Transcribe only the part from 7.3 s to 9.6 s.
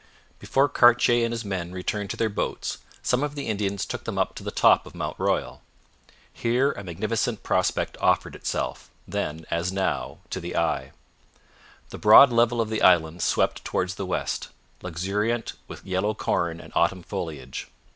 prospect offered itself, then,